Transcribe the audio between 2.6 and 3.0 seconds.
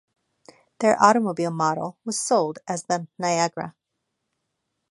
as